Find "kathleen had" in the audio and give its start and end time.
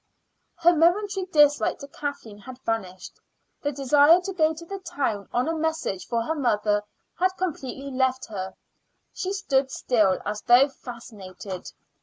1.87-2.57